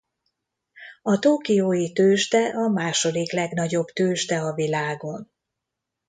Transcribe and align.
A 1.01 1.17
tokiói 1.19 1.91
tőzsde 1.93 2.47
a 2.47 2.67
második 2.67 3.31
legnagyobb 3.31 3.85
tőzsde 3.85 4.37
a 4.39 4.53
világon. 4.53 5.29